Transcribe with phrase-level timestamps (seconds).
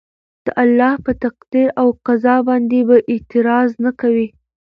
[0.45, 4.27] د الله په تقدير او قضاء باندي به اعتراض نه کوي